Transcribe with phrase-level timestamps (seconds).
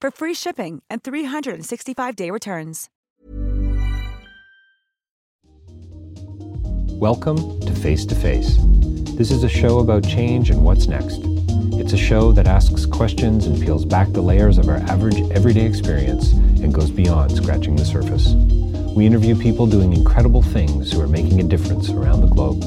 [0.00, 2.88] for free shipping and 365-day returns.
[7.00, 8.56] Welcome to Face to Face.
[9.16, 11.20] This is a show about change and what's next.
[11.78, 15.64] It's a show that asks questions and peels back the layers of our average everyday
[15.64, 18.34] experience and goes beyond scratching the surface.
[18.96, 22.60] We interview people doing incredible things who are making a difference around the globe.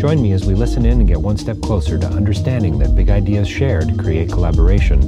[0.00, 3.10] Join me as we listen in and get one step closer to understanding that big
[3.10, 5.00] ideas shared create collaboration.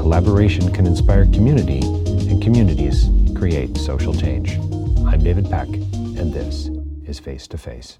[0.00, 4.56] Collaboration can inspire community, and communities create social change.
[5.06, 6.70] I'm David Peck, and this
[7.04, 7.98] is Face to Face.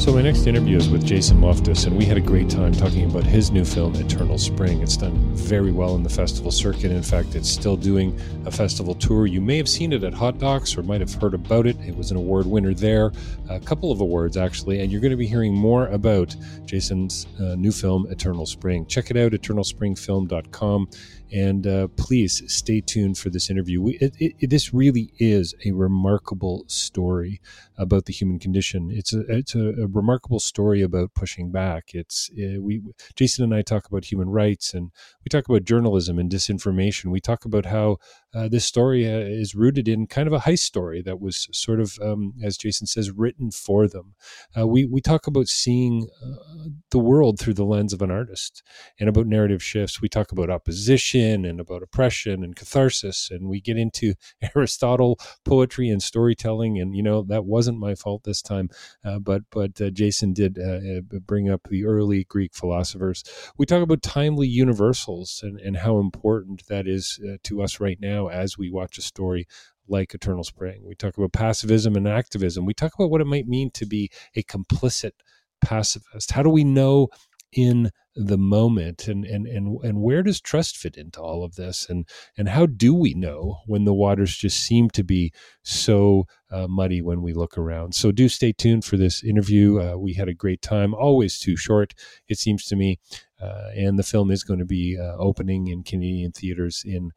[0.00, 3.04] So my next interview is with Jason Loftus, and we had a great time talking
[3.04, 4.80] about his new film, Eternal Spring.
[4.80, 6.90] It's done very well in the festival circuit.
[6.90, 9.26] In fact, it's still doing a festival tour.
[9.26, 11.76] You may have seen it at Hot Docs or might have heard about it.
[11.86, 13.12] It was an award winner there,
[13.50, 16.34] a couple of awards actually, and you're going to be hearing more about
[16.64, 18.86] Jason's uh, new film, Eternal Spring.
[18.86, 20.88] Check it out, eternalspringfilm.com.
[21.32, 23.80] And uh, please stay tuned for this interview.
[23.80, 27.40] We, it, it, this really is a remarkable story
[27.76, 28.90] about the human condition.
[28.92, 31.90] It's a it's a, a remarkable story about pushing back.
[31.94, 32.82] It's uh, we
[33.14, 34.90] Jason and I talk about human rights and
[35.24, 37.06] we talk about journalism and disinformation.
[37.06, 37.98] We talk about how
[38.32, 41.80] uh, this story uh, is rooted in kind of a heist story that was sort
[41.80, 44.14] of, um, as Jason says, written for them.
[44.56, 48.62] Uh, we we talk about seeing uh, the world through the lens of an artist
[49.00, 50.00] and about narrative shifts.
[50.00, 54.14] We talk about opposition and about oppression and catharsis, and we get into
[54.54, 56.78] Aristotle poetry and storytelling.
[56.78, 58.70] And you know that wasn't my fault this time,
[59.04, 60.58] uh, but but Jason did
[61.26, 63.24] bring up the early Greek philosophers.
[63.58, 68.19] We talk about timely universals and and how important that is to us right now
[68.20, 69.46] now as we watch a story
[69.88, 70.82] like Eternal Spring.
[70.86, 72.64] We talk about passivism and activism.
[72.64, 75.12] We talk about what it might mean to be a complicit
[75.60, 76.30] pacifist.
[76.30, 77.08] How do we know
[77.52, 81.88] in the moment and and and and where does trust fit into all of this
[81.88, 85.32] and and how do we know when the waters just seem to be
[85.62, 89.96] so uh, muddy when we look around so do stay tuned for this interview uh,
[89.96, 91.94] we had a great time always too short
[92.28, 92.98] it seems to me
[93.40, 97.10] uh, and the film is going to be uh, opening in Canadian theaters in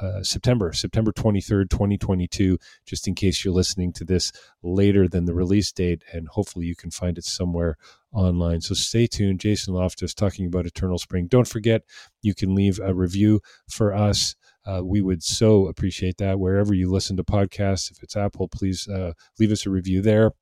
[0.00, 4.32] uh, September, September 23rd, 2022, just in case you're listening to this
[4.62, 6.02] later than the release date.
[6.12, 7.76] And hopefully you can find it somewhere
[8.12, 8.60] online.
[8.60, 9.40] So stay tuned.
[9.40, 11.26] Jason Loftus talking about Eternal Spring.
[11.26, 11.82] Don't forget,
[12.22, 14.36] you can leave a review for us.
[14.66, 17.90] Uh, we would so appreciate that wherever you listen to podcasts.
[17.90, 20.32] If it's Apple, please uh, leave us a review there.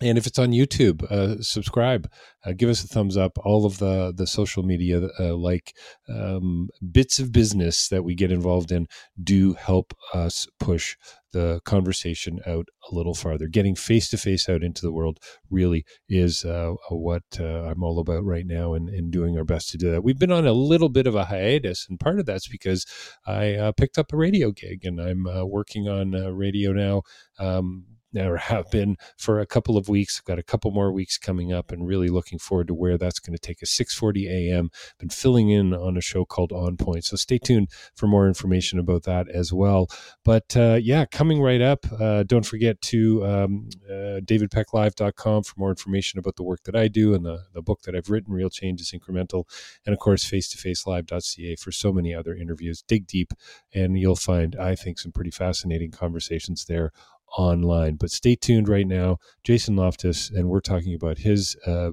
[0.00, 2.08] And if it's on YouTube, uh, subscribe,
[2.46, 3.36] uh, give us a thumbs up.
[3.44, 5.74] All of the the social media, uh, like
[6.08, 8.86] um, bits of business that we get involved in,
[9.22, 10.96] do help us push
[11.32, 13.48] the conversation out a little farther.
[13.48, 15.18] Getting face to face out into the world
[15.50, 19.70] really is uh, what uh, I'm all about right now, and, and doing our best
[19.70, 20.04] to do that.
[20.04, 22.86] We've been on a little bit of a hiatus, and part of that's because
[23.26, 27.02] I uh, picked up a radio gig, and I'm working on radio now.
[27.40, 30.20] Um, or have been for a couple of weeks.
[30.20, 33.18] I've got a couple more weeks coming up and really looking forward to where that's
[33.18, 33.70] going to take us.
[33.70, 34.70] 6:40 a.m.
[34.98, 37.04] Been filling in on a show called On Point.
[37.04, 39.88] So stay tuned for more information about that as well.
[40.24, 45.70] But uh, yeah, coming right up, uh, don't forget to um, uh, davidpecklive.com for more
[45.70, 48.50] information about the work that I do and the, the book that I've written, Real
[48.50, 49.44] Change is Incremental.
[49.84, 52.82] And of course, face-to-facelive.ca for so many other interviews.
[52.82, 53.32] Dig deep
[53.72, 56.92] and you'll find, I think, some pretty fascinating conversations there
[57.36, 57.96] online.
[57.96, 59.18] But stay tuned right now.
[59.44, 61.90] Jason Loftus, and we're talking about his uh,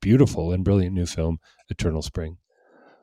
[0.00, 1.38] beautiful and brilliant new film,
[1.68, 2.38] Eternal Spring.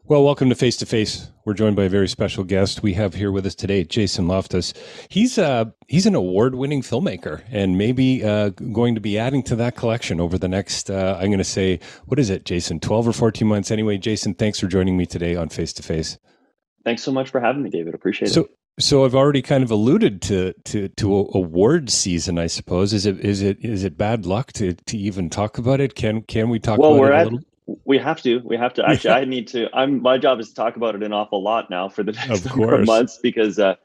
[0.05, 1.29] Well, welcome to Face to Face.
[1.45, 2.81] We're joined by a very special guest.
[2.81, 4.73] We have here with us today Jason Loftus.
[5.07, 9.75] He's uh, he's an award-winning filmmaker, and maybe uh, going to be adding to that
[9.75, 10.89] collection over the next.
[10.89, 12.79] Uh, I'm going to say, what is it, Jason?
[12.79, 13.69] Twelve or fourteen months?
[13.69, 16.17] Anyway, Jason, thanks for joining me today on Face to Face.
[16.83, 17.93] Thanks so much for having me, David.
[17.93, 18.47] Appreciate so, it.
[18.47, 18.53] So
[19.05, 22.93] I've already kind of alluded to to to award season, I suppose.
[22.93, 25.95] Is it is it is it bad luck to to even talk about it?
[25.95, 27.39] Can can we talk well, about we're it a at, little?
[27.85, 28.39] We have to.
[28.39, 28.87] We have to.
[28.87, 29.67] Actually, I need to.
[29.73, 30.01] I'm.
[30.01, 32.73] My job is to talk about it an awful lot now for the next number
[32.73, 33.59] of months because.
[33.59, 33.75] Uh,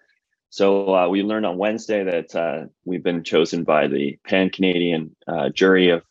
[0.50, 5.16] so uh, we learned on Wednesday that uh, we've been chosen by the Pan Canadian
[5.26, 6.04] uh, jury of,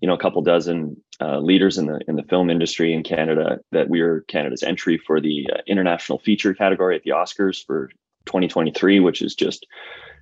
[0.00, 3.58] you know, a couple dozen uh, leaders in the in the film industry in Canada
[3.72, 7.90] that we are Canada's entry for the uh, international feature category at the Oscars for
[8.26, 9.66] 2023, which is just,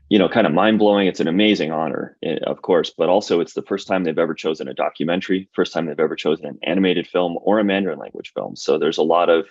[0.08, 1.06] you know, kind of mind blowing.
[1.06, 4.34] It's an amazing honor, eh, of course, but also it's the first time they've ever
[4.34, 8.32] chosen a documentary, first time they've ever chosen an animated film or a Mandarin language
[8.34, 8.56] film.
[8.56, 9.46] So there's a lot of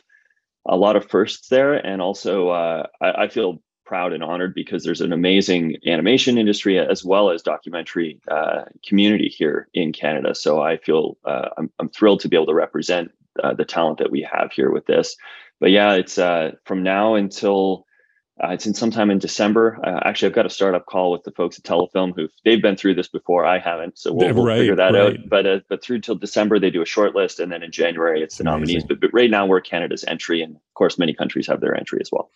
[0.67, 3.61] a lot of firsts there, and also uh, I, I feel
[3.91, 9.27] proud and honored because there's an amazing animation industry as well as documentary uh, community
[9.27, 10.33] here in Canada.
[10.33, 13.11] So I feel uh, I'm, I'm thrilled to be able to represent
[13.43, 15.17] uh, the talent that we have here with this.
[15.59, 17.85] But yeah, it's uh, from now until
[18.43, 19.79] uh, it's in sometime in December.
[19.83, 22.75] Uh, actually, I've got a startup call with the folks at Telefilm who they've been
[22.75, 23.45] through this before.
[23.45, 25.19] I haven't, so we'll, we'll Right, figure that right.
[25.19, 25.29] out.
[25.29, 28.21] But uh, but through till December, they do a short list, and then in January,
[28.21, 28.83] it's the nominees.
[28.87, 31.99] But, but right now, we're Canada's entry, and of course, many countries have their entry
[32.01, 32.31] as well.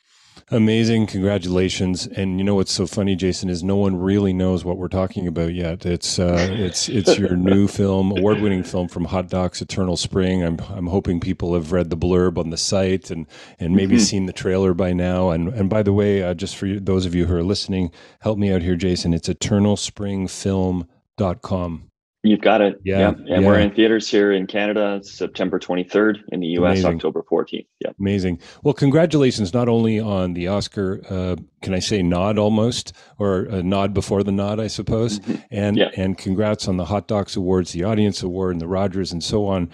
[0.51, 2.05] Amazing, congratulations!
[2.05, 5.27] And you know what's so funny, Jason, is no one really knows what we're talking
[5.27, 5.85] about yet.
[5.85, 10.43] It's uh, it's it's your new film, award-winning film from Hot Docs Eternal Spring.
[10.43, 13.25] I'm I'm hoping people have read the blurb on the site and
[13.59, 15.31] and maybe seen the trailer by now.
[15.31, 17.91] And and by the way, uh, just for you, those of you who are listening,
[18.19, 19.13] help me out here, Jason.
[19.13, 21.91] It's eternalspringfilm.com.
[22.25, 22.81] You've got it.
[22.83, 26.95] Yeah, And we're in theaters here in Canada, September 23rd, in the US, Amazing.
[26.95, 27.67] October 14th.
[27.79, 27.91] Yeah.
[27.99, 28.39] Amazing.
[28.63, 33.61] Well, congratulations not only on the Oscar, uh, can I say nod almost, or a
[33.61, 35.19] nod before the nod, I suppose,
[35.51, 35.89] and Yeah.
[35.95, 39.45] and congrats on the Hot Docs Awards, the Audience Award, and the Rogers, and so
[39.45, 39.69] on.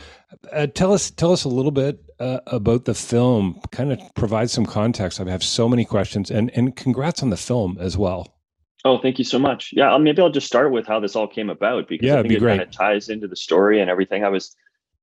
[0.52, 3.60] Uh, tell us tell us a little bit uh, about the film.
[3.72, 5.20] Kind of provide some context.
[5.22, 8.28] I have so many questions, and and congrats on the film as well.
[8.84, 9.74] Oh, thank you so much.
[9.74, 12.22] Yeah, uh, maybe I'll just start with how this all came about because Yeah, I
[12.24, 14.24] think be it kind of ties into the story and everything.
[14.24, 14.56] I was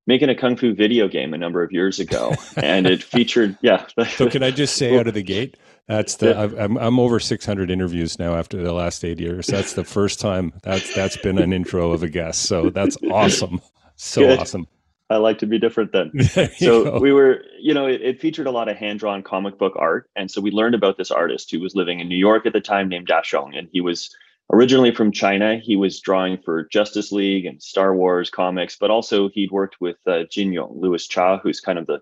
[0.06, 3.86] making a kung fu video game a number of years ago, and it featured yeah.
[4.16, 5.56] So can I just say out of the gate?
[5.86, 9.46] That's the I've, I'm I'm over 600 interviews now after the last eight years.
[9.46, 12.42] That's the first time that's that's been an intro of a guest.
[12.42, 13.60] So that's awesome.
[13.96, 14.38] So Good.
[14.40, 14.66] awesome.
[15.10, 16.12] I like to be different then.
[16.58, 17.00] So go.
[17.00, 20.10] we were you know it, it featured a lot of hand-drawn comic book art.
[20.16, 22.60] And so we learned about this artist who was living in new york at the
[22.60, 23.56] time named daxiong.
[23.58, 24.14] And he was
[24.52, 25.58] originally from china.
[25.62, 29.96] He was drawing for justice league and star wars comics but also he'd worked with
[30.06, 32.00] uh, jin yong louis cha who's kind of the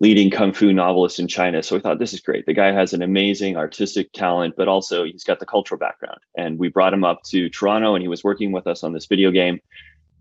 [0.00, 1.62] leading kung fu novelist in china.
[1.62, 2.46] So we thought this is great.
[2.46, 6.20] The guy has an amazing artistic talent but also he's got the cultural background.
[6.36, 9.06] And we brought him up to toronto and he was working with us on this
[9.06, 9.60] video game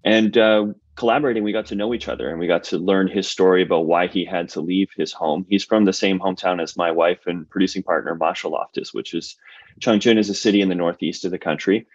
[0.03, 0.67] and uh,
[0.97, 3.85] collaborating we got to know each other and we got to learn his story about
[3.85, 5.45] why he had to leave his home.
[5.47, 9.37] He's from the same hometown as my wife and producing partner masha loftus which is
[9.79, 11.85] changchun is a city in the northeast of the country.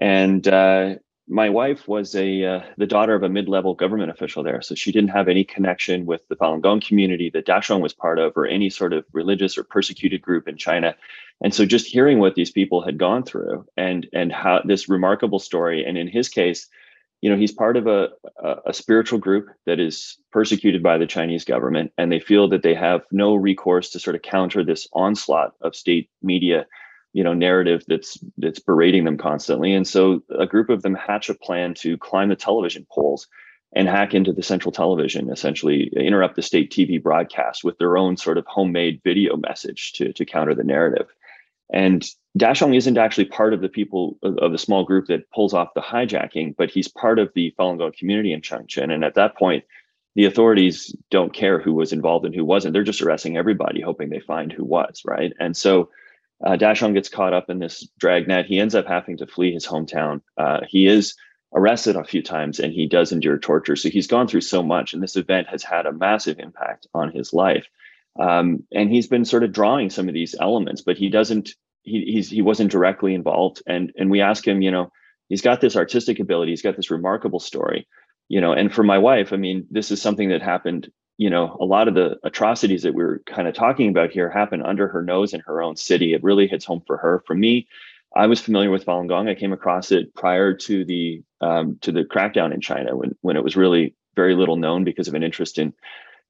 [0.00, 0.94] And uh,
[1.28, 4.92] my wife was a uh, the daughter of a mid-level government official there so she
[4.92, 8.46] didn't have any connection with the falun gong community that daxiong was part of or
[8.46, 10.94] any sort of religious or persecuted group in china.
[11.42, 15.40] And so just hearing what these people had gone through and and how this remarkable
[15.40, 16.68] story and in his case
[17.22, 18.08] you know he's part of a,
[18.66, 22.74] a, spiritual group that is persecuted by the chinese government and they feel that they
[22.74, 26.66] have no recourse to sort of counter this onslaught of state media
[27.16, 29.72] you know narrative that's that's berating them constantly.
[29.72, 33.26] And so a group of them hatch a plan to climb the television poles
[33.74, 38.18] and hack into the central television essentially interrupt the state tv broadcast with their own
[38.18, 41.06] sort of homemade video message to to counter the narrative.
[41.72, 42.04] And
[42.36, 45.80] Daxiong isn't actually part of the people of, the small group that pulls off the
[45.80, 48.92] hijacking, but he's part of the Falun Gong community in Changchun.
[48.92, 49.64] And at that point,
[50.16, 52.72] the authorities don't care who was involved and who wasn't.
[52.72, 55.32] They're just arresting everybody, hoping they find who was, right?
[55.38, 55.90] And so
[56.44, 58.46] uh, Daxiong gets caught up in this dragnet.
[58.46, 60.20] He ends up having to flee his hometown.
[60.36, 61.14] Uh, he is
[61.54, 63.76] arrested a few times and he does endure torture.
[63.76, 67.12] So he's gone through so much, and this event has had a massive impact on
[67.12, 67.66] his life.
[68.18, 71.50] Um, and he's been sort of drawing some of these elements, but he doesn't.
[71.86, 73.62] He he wasn't directly involved.
[73.66, 74.90] And and we ask him, you know,
[75.28, 76.52] he's got this artistic ability.
[76.52, 77.86] He's got this remarkable story,
[78.28, 78.52] you know.
[78.52, 80.90] And for my wife, I mean, this is something that happened.
[81.18, 84.28] You know, a lot of the atrocities that we are kind of talking about here
[84.28, 86.12] happen under her nose in her own city.
[86.12, 87.22] It really hits home for her.
[87.26, 87.68] For me,
[88.14, 89.28] I was familiar with Falun Gong.
[89.28, 93.36] I came across it prior to the um, to the crackdown in China when when
[93.36, 95.74] it was really very little known because of an interest in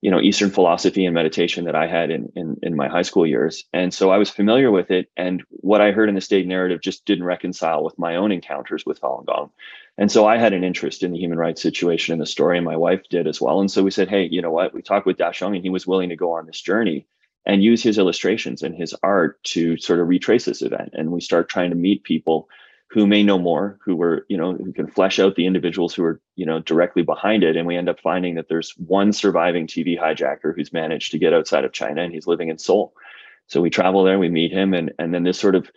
[0.07, 3.27] you know Eastern philosophy and meditation that I had in, in in my high school
[3.27, 5.11] years, and so I was familiar with it.
[5.17, 8.87] And what I heard in the state narrative just didn't reconcile with my own encounters
[8.87, 9.51] with Falun Gong,
[9.99, 12.65] and so I had an interest in the human rights situation in the story, and
[12.65, 13.59] my wife did as well.
[13.59, 14.73] And so we said, hey, you know what?
[14.73, 17.09] We talked with Daxiong, and he was willing to go on this journey
[17.45, 20.91] and use his illustrations and his art to sort of retrace this event.
[20.93, 22.49] And we start trying to meet people
[22.89, 26.05] who may know more, who were, you know, who can flesh out the individuals who
[26.05, 27.57] are, you know, directly behind it.
[27.57, 31.35] And we end up finding that there's one surviving TV hijacker who's managed to get
[31.35, 32.95] outside of China and he's living in Seoul.
[33.49, 35.71] So we travel there, we meet him, and and then this sort of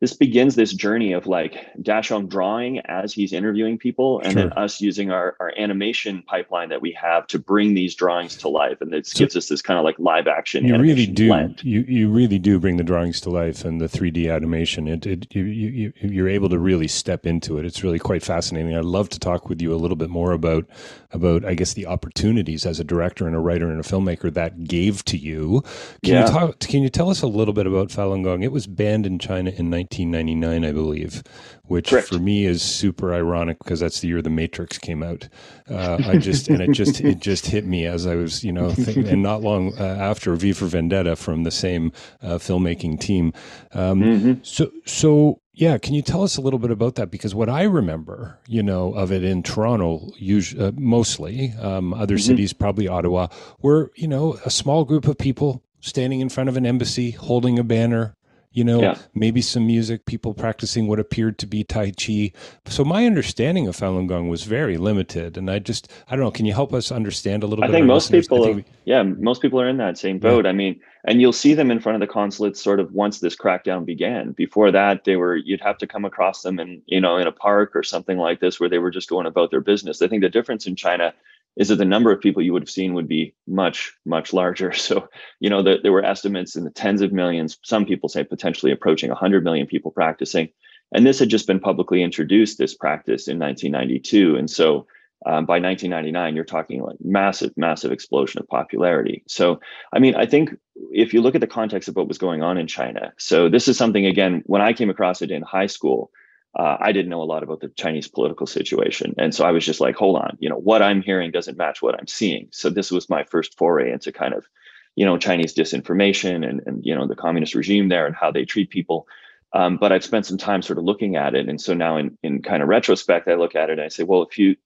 [0.00, 4.42] this begins this journey of like Daxiong drawing as he's interviewing people, and sure.
[4.42, 8.48] then us using our, our animation pipeline that we have to bring these drawings to
[8.48, 10.66] life, and it so gives us this kind of like live action.
[10.66, 11.28] You really do.
[11.28, 11.64] Blend.
[11.64, 14.86] You you really do bring the drawings to life and the three D animation.
[14.86, 17.64] It, it you, you you're able to really step into it.
[17.64, 18.76] It's really quite fascinating.
[18.76, 20.66] I'd love to talk with you a little bit more about
[21.10, 24.64] about I guess the opportunities as a director and a writer and a filmmaker that
[24.64, 25.62] gave to you.
[26.04, 26.26] Can yeah.
[26.26, 26.58] you talk?
[26.58, 28.42] Can you tell us a little bit about Falun Gong?
[28.42, 31.22] It was banned in China in 19 1999, I believe,
[31.64, 32.08] which Correct.
[32.08, 35.28] for me is super ironic because that's the year The Matrix came out.
[35.68, 38.70] Uh, I just and it just it just hit me as I was you know
[38.70, 43.32] think, and not long uh, after V for Vendetta from the same uh, filmmaking team.
[43.72, 44.32] Um, mm-hmm.
[44.42, 47.10] So so yeah, can you tell us a little bit about that?
[47.10, 52.16] Because what I remember, you know, of it in Toronto, usually, uh, mostly, um, other
[52.16, 52.26] mm-hmm.
[52.26, 53.28] cities, probably Ottawa,
[53.60, 57.58] were you know a small group of people standing in front of an embassy, holding
[57.58, 58.15] a banner,
[58.56, 58.96] you know, yeah.
[59.14, 62.32] maybe some music, people practicing what appeared to be Tai Chi.
[62.64, 65.36] So my understanding of Falun Gong was very limited.
[65.36, 67.68] And I just, I don't know, can you help us understand a little bit?
[67.68, 67.76] I bit?
[67.76, 70.46] Think most people, think we, yeah, most people are in that same boat.
[70.46, 70.52] Yeah.
[70.52, 73.36] I mean, and you'll see them in front of the consulates sort of once this
[73.36, 74.32] crackdown began.
[74.32, 77.32] Before that, they were, you'd have to come across them in, you know, in a
[77.32, 80.00] park or something like this where they were just going about their business.
[80.00, 81.12] I think the difference in China
[81.56, 84.72] is that the number of people you would have seen would be much much larger.
[84.86, 85.08] So
[85.40, 88.72] you know the, there were estimates in the tens of millions some people say potentially
[88.72, 90.48] approaching 100 million people practicing.
[90.92, 94.86] And this had just been publicly introduced this practice in 1992 and so
[95.24, 99.24] um, by 1999 you're talking like massive massive explosion of popularity.
[99.26, 99.60] So
[99.92, 100.56] i mean i think
[100.92, 103.66] if you look at the context of what was going on in china so this
[103.66, 106.10] is something again when i came across it in high school
[106.56, 109.14] uh, I didn't know a lot about the Chinese political situation.
[109.18, 111.82] And so I was just like, hold on, you know, what I'm hearing doesn't match
[111.82, 112.48] what I'm seeing.
[112.50, 114.46] So this was my first foray into kind of,
[114.94, 118.46] you know, Chinese disinformation and, and you know, the communist regime there and how they
[118.46, 119.06] treat people.
[119.52, 121.46] Um, but I've spent some time sort of looking at it.
[121.46, 124.04] And so now in, in kind of retrospect, I look at it and I say,
[124.04, 124.56] well, if you,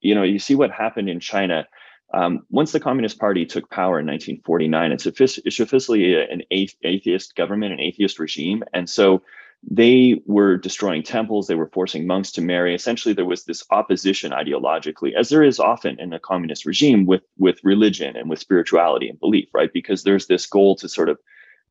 [0.00, 1.66] you know, you see what happened in China,
[2.12, 7.72] um, once the Communist Party took power in 1949, it's, it's officially an atheist government,
[7.72, 8.62] an atheist regime.
[8.74, 9.22] And so
[9.68, 12.74] they were destroying temples they were forcing monks to marry.
[12.74, 17.22] Essentially there was this opposition ideologically as there is often in a communist regime with
[17.38, 19.72] with religion and with spirituality and belief right?
[19.72, 21.18] Because there's this goal to sort of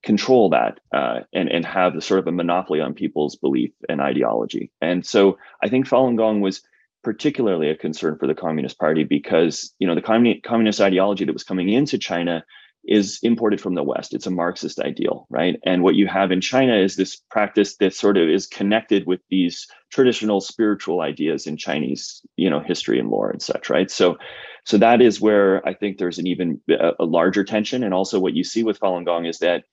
[0.04, 4.02] control that uh, and and have the sort of a monopoly on people's belief and
[4.02, 4.72] ideology.
[4.82, 6.62] And so i think falun gong was
[7.04, 11.34] particularly a concern for the communist party because you know the communist communist ideology that
[11.34, 12.44] was coming into china
[12.90, 14.16] is imported from the West.
[14.16, 15.60] It's a Marxist ideal, right?
[15.64, 19.22] And what you have in China is this practice that sort of is connected with
[19.30, 23.92] these traditional spiritual ideas in Chinese, you know, history and lore and such, right?
[23.92, 24.18] So,
[24.66, 27.84] so that is where I think there's an even a, a larger tension.
[27.84, 29.66] And also, what you see with Falun Gong is that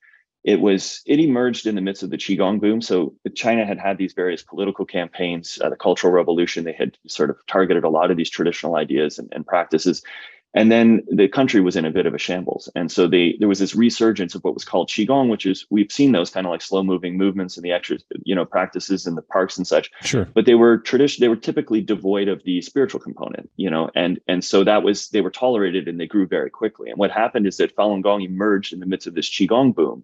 [0.45, 3.99] it was it emerged in the midst of the qigong boom so china had had
[3.99, 8.13] these various political campaigns uh, the cultural revolution they had sort of targeted a lot
[8.13, 10.05] of these traditional ideas and, and practices
[10.57, 12.71] and then the country was in a bit of a shambles.
[12.75, 15.93] And so they there was this resurgence of what was called Qigong, which is we've
[15.93, 19.17] seen those kind of like slow moving movements and the extra, you know, practices in
[19.17, 19.91] the parks and such.
[20.01, 20.27] Sure.
[20.33, 24.19] But they were tradition they were typically devoid of the spiritual component, you know, and
[24.27, 26.89] and so that was they were tolerated and they grew very quickly.
[26.89, 30.03] And what happened is that Falun Gong emerged in the midst of this Qigong boom,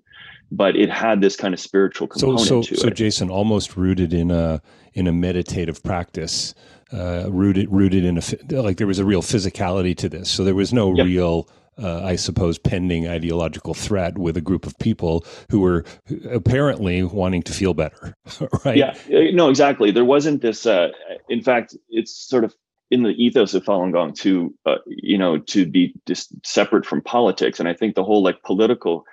[0.50, 2.90] but it had this kind of spiritual component so, so, to so it.
[2.90, 4.60] So Jason, almost rooted in a
[4.92, 6.54] in a meditative practice
[6.92, 10.30] uh, rooted rooted in a like there was a real physicality to this.
[10.30, 11.06] So there was no yep.
[11.06, 11.48] real.
[11.82, 15.86] Uh, I suppose, pending ideological threat with a group of people who were
[16.30, 18.14] apparently wanting to feel better,
[18.66, 18.76] right?
[18.76, 19.90] Yeah, uh, no, exactly.
[19.90, 20.66] There wasn't this.
[20.66, 20.88] Uh,
[21.30, 22.54] in fact, it's sort of
[22.90, 27.00] in the ethos of Falun Gong to, uh, you know, to be just separate from
[27.00, 27.58] politics.
[27.58, 29.06] And I think the whole like political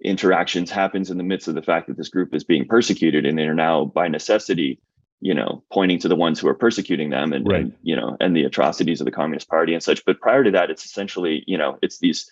[0.00, 3.36] interactions happens in the midst of the fact that this group is being persecuted, and
[3.36, 4.78] they're now by necessity
[5.20, 7.62] you know, pointing to the ones who are persecuting them and, right.
[7.62, 10.04] and, you know, and the atrocities of the Communist Party and such.
[10.04, 12.30] But prior to that, it's essentially, you know, it's these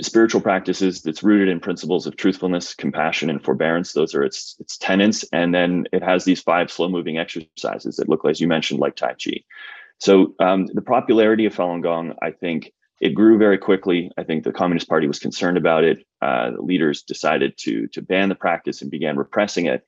[0.00, 3.92] spiritual practices that's rooted in principles of truthfulness, compassion, and forbearance.
[3.92, 5.24] Those are its its tenets.
[5.32, 8.96] And then it has these five slow moving exercises that look, as you mentioned, like
[8.96, 9.44] Tai Chi.
[9.98, 14.10] So um, the popularity of Falun Gong, I think, it grew very quickly.
[14.16, 16.04] I think the Communist Party was concerned about it.
[16.20, 19.84] Uh, the leaders decided to to ban the practice and began repressing it.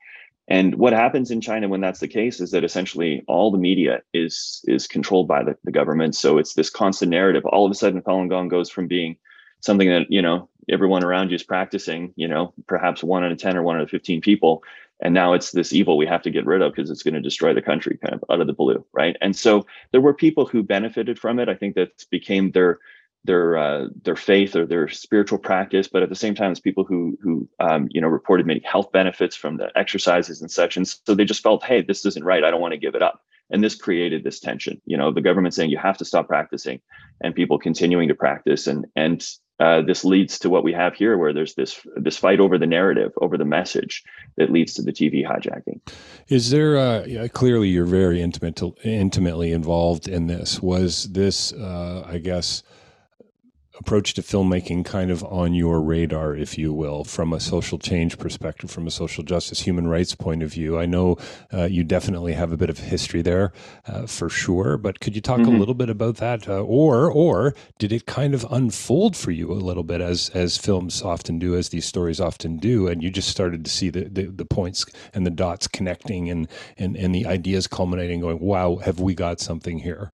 [0.48, 4.02] And what happens in China when that's the case is that essentially all the media
[4.14, 6.14] is is controlled by the, the government.
[6.14, 7.44] So it's this constant narrative.
[7.46, 9.16] All of a sudden, Falun Gong goes from being
[9.60, 13.38] something that you know everyone around you is practicing you know perhaps one out of
[13.38, 14.62] 10 or one out of 15 people
[15.00, 17.20] and now it's this evil we have to get rid of because it's going to
[17.20, 20.46] destroy the country kind of out of the blue right and so there were people
[20.46, 22.78] who benefited from it i think that became their
[23.26, 26.84] their uh, their faith or their spiritual practice but at the same time it's people
[26.84, 30.88] who who um, you know reported many health benefits from the exercises and such and
[30.88, 33.22] so they just felt hey this isn't right i don't want to give it up
[33.50, 36.80] and this created this tension you know the government saying you have to stop practicing
[37.20, 39.26] and people continuing to practice and and
[39.58, 42.66] uh, this leads to what we have here, where there's this this fight over the
[42.66, 44.04] narrative, over the message
[44.36, 45.80] that leads to the TV hijacking.
[46.28, 50.60] Is there uh, yeah, clearly you're very intimate, intimately involved in this?
[50.60, 52.62] Was this, uh, I guess,
[53.78, 58.18] approach to filmmaking kind of on your radar, if you will, from a social change
[58.18, 60.78] perspective, from a social justice, human rights point of view?
[60.78, 61.16] I know
[61.52, 63.52] uh, you definitely have a bit of history there,
[63.86, 64.76] uh, for sure.
[64.76, 65.54] But could you talk mm-hmm.
[65.54, 69.52] a little bit about that, uh, or or did it kind of unfold for you
[69.52, 73.10] a little bit as as films often do, as these stories often do, and you
[73.10, 77.14] just started to see the the, the points and the dots connecting and and and
[77.14, 80.12] the ideas culminating, going, "Wow, have we got something here?"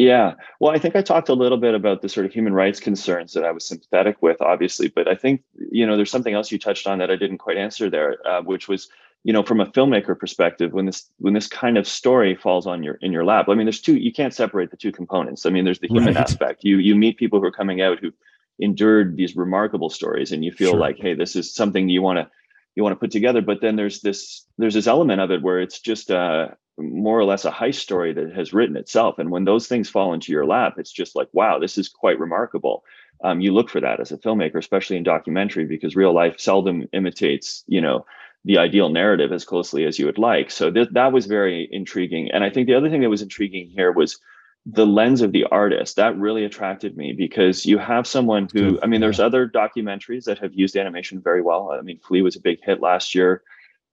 [0.00, 0.32] Yeah.
[0.60, 3.34] Well, I think I talked a little bit about the sort of human rights concerns
[3.34, 6.58] that I was sympathetic with, obviously, but I think, you know, there's something else you
[6.58, 8.88] touched on that I didn't quite answer there, uh, which was,
[9.24, 12.82] you know, from a filmmaker perspective, when this when this kind of story falls on
[12.82, 13.50] your in your lap.
[13.50, 13.96] I mean, there's two.
[13.96, 15.44] You can't separate the two components.
[15.44, 16.22] I mean, there's the human right.
[16.22, 16.64] aspect.
[16.64, 18.10] You you meet people who are coming out who
[18.58, 20.80] endured these remarkable stories, and you feel sure.
[20.80, 22.30] like, hey, this is something you want to
[22.74, 23.42] you want to put together.
[23.42, 26.48] But then there's this there's this element of it where it's just uh
[26.80, 29.18] more or less a heist story that has written itself.
[29.18, 32.18] And when those things fall into your lap, it's just like, wow, this is quite
[32.18, 32.84] remarkable.
[33.22, 36.88] Um, you look for that as a filmmaker, especially in documentary, because real life seldom
[36.92, 38.06] imitates, you know,
[38.44, 40.50] the ideal narrative as closely as you would like.
[40.50, 42.30] So th- that was very intriguing.
[42.30, 44.18] And I think the other thing that was intriguing here was
[44.64, 45.96] the lens of the artist.
[45.96, 50.38] That really attracted me because you have someone who, I mean, there's other documentaries that
[50.38, 51.70] have used animation very well.
[51.70, 53.42] I mean, Flee was a big hit last year.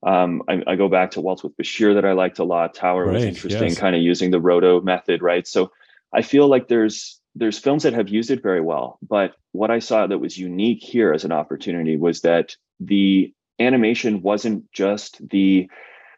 [0.03, 2.75] Um, I, I, go back to Waltz with Bashir that I liked a lot.
[2.75, 3.79] Tower right, was interesting, yes.
[3.79, 5.47] kind of using the roto method, right?
[5.47, 5.71] So
[6.13, 9.79] I feel like there's there's films that have used it very well, but what I
[9.79, 15.69] saw that was unique here as an opportunity was that the animation wasn't just the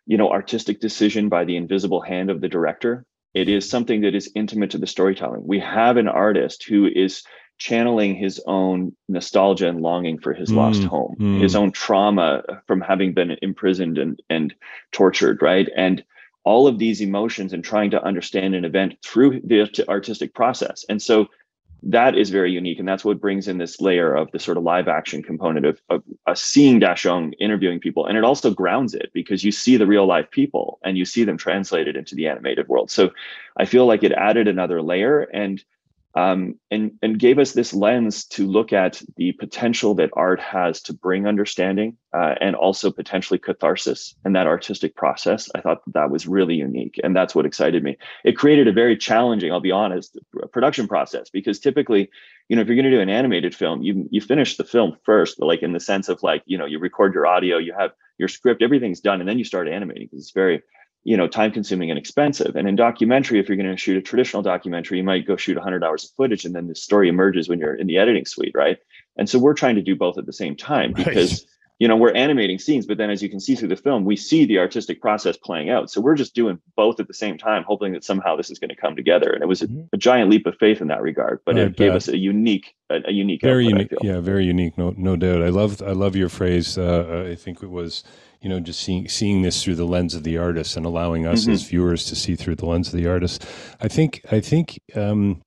[0.05, 3.05] you know artistic decision by the invisible hand of the director.
[3.33, 5.45] It is something that is intimate to the storytelling.
[5.45, 7.23] We have an artist who is
[7.59, 11.41] channeling his own nostalgia and longing for his mm, lost home, mm.
[11.41, 14.55] his own trauma from having been imprisoned and, and
[14.91, 15.69] tortured, right?
[15.75, 16.03] And
[16.45, 20.85] all of these emotions and trying to understand an event through the artistic process.
[20.89, 21.27] And so
[21.83, 22.79] that is very unique.
[22.79, 25.81] And that's what brings in this layer of the sort of live action component of,
[25.89, 28.05] of uh, seeing Daxiong interviewing people.
[28.05, 31.23] And it also grounds it because you see the real life people and you see
[31.23, 32.89] them translated into the animated world.
[32.89, 33.11] So
[33.57, 35.21] I feel like it added another layer.
[35.21, 35.63] And
[36.15, 40.81] um, and and gave us this lens to look at the potential that art has
[40.83, 45.49] to bring understanding uh, and also potentially catharsis and that artistic process.
[45.53, 47.97] I thought that, that was really unique, and that's what excited me.
[48.23, 50.17] It created a very challenging, I'll be honest,
[50.51, 52.09] production process because typically,
[52.47, 54.97] you know, if you're going to do an animated film, you you finish the film
[55.03, 57.91] first, like in the sense of like you know you record your audio, you have
[58.17, 60.63] your script, everything's done, and then you start animating because it's very
[61.03, 64.01] you know time consuming and expensive and in documentary if you're going to shoot a
[64.01, 67.47] traditional documentary you might go shoot 100 hours of footage and then the story emerges
[67.47, 68.79] when you're in the editing suite right
[69.17, 71.41] and so we're trying to do both at the same time because right.
[71.79, 74.17] you know we're animating scenes but then as you can see through the film we
[74.17, 77.63] see the artistic process playing out so we're just doing both at the same time
[77.63, 79.83] hoping that somehow this is going to come together and it was a, mm-hmm.
[79.93, 81.77] a giant leap of faith in that regard but I it bet.
[81.77, 85.15] gave us a unique a, a unique very output, unique yeah very unique no no
[85.15, 88.03] doubt i love i love your phrase uh, i think it was
[88.41, 91.43] you know, just seeing seeing this through the lens of the artist and allowing us
[91.43, 91.51] mm-hmm.
[91.51, 93.45] as viewers to see through the lens of the artist.
[93.81, 95.43] I think I think um,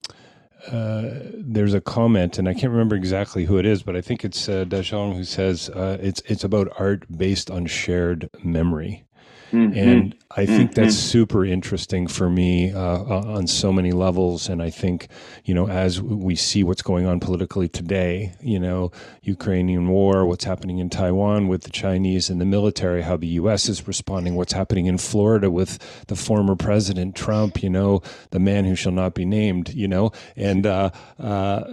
[0.71, 4.25] uh, there's a comment, and I can't remember exactly who it is, but I think
[4.25, 9.05] it's uh, Daxiong who says uh, it's it's about art based on shared memory.
[9.53, 9.79] Mm-hmm.
[9.79, 10.83] And I think mm-hmm.
[10.83, 14.49] that's super interesting for me uh, on so many levels.
[14.49, 15.09] And I think,
[15.45, 20.45] you know, as we see what's going on politically today, you know, Ukrainian war, what's
[20.45, 23.69] happening in Taiwan with the Chinese and the military, how the U.S.
[23.69, 28.65] is responding, what's happening in Florida with the former president Trump, you know, the man
[28.65, 31.65] who shall not be named, you know, and uh, uh,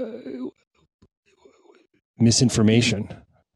[2.17, 3.09] misinformation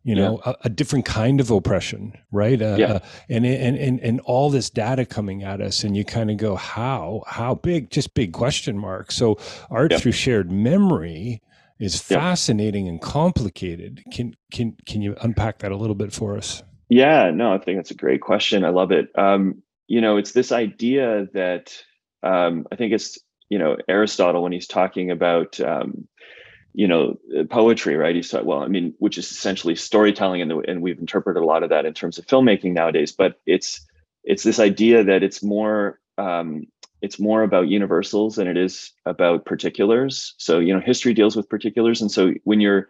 [0.03, 0.51] you know yeah.
[0.51, 2.61] a, a, different kind of oppression right?
[2.61, 2.85] Uh, yeah.
[2.93, 6.37] Uh, and, and and and all this data coming at us and you kind of
[6.37, 7.23] go how?
[7.27, 7.89] How big?
[7.89, 9.37] Just big question mark so
[9.69, 9.97] art yeah.
[9.97, 11.41] through shared memory
[11.79, 14.03] is fascinating and complicated.
[14.11, 16.63] Can can can you unpack that a little bit for us?
[16.89, 18.65] Yeah no i think that's a great question.
[18.65, 19.07] I love it.
[19.17, 21.75] Um you know it's this idea that
[22.23, 26.07] um i think it's you know aristotle when he's talking about um
[26.73, 27.17] you know
[27.49, 28.15] poetry right?
[28.15, 31.45] He said well i mean which is essentially storytelling and, the, and we've interpreted a
[31.45, 33.86] lot of that in terms of filmmaking nowadays but it's
[34.23, 36.67] it's this idea that it's more um,
[37.01, 40.33] it's more about universals than it is about particulars.
[40.38, 42.01] So you know history deals with particulars.
[42.01, 42.88] And so when you're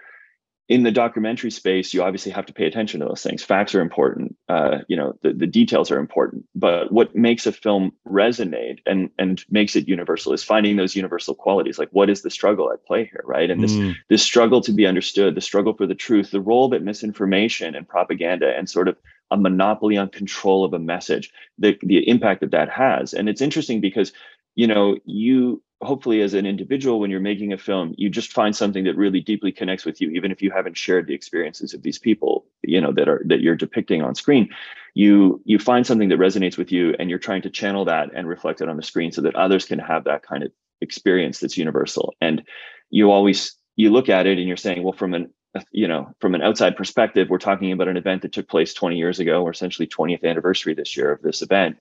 [0.69, 3.43] in the documentary space, you obviously have to pay attention to those things.
[3.43, 4.36] Facts are important.
[4.47, 6.45] Uh, you know, the, the details are important.
[6.56, 11.36] But what makes a film resonate and and makes it universal is finding those universal
[11.36, 11.78] qualities.
[11.78, 13.52] Like, what is the struggle at play here, right?
[13.52, 13.93] And this mm.
[14.10, 17.88] this struggle to be understood, the struggle for the truth, the role that misinformation and
[17.88, 18.95] propaganda and sort of
[19.32, 23.13] a monopoly on control of a message, the the impact that that has.
[23.13, 24.13] And it's interesting because
[24.56, 28.56] you know you hopefully as an individual when you're making a film you just find
[28.56, 31.82] something that really deeply connects with you even if you haven't shared the experiences of
[31.82, 34.50] these people you know that are that you're depicting on screen.
[34.93, 38.28] You you find something that resonates with you and you're trying to channel that and
[38.28, 41.58] reflect it on the screen so that others can have that kind of experience that's
[41.58, 42.13] universal.
[42.22, 42.43] And
[42.89, 45.30] you always you look at it and you're saying well from an
[45.72, 48.98] you know from an outside perspective we're talking about an event that took place 20
[48.98, 51.78] years ago or essentially 20th anniversary this year of this event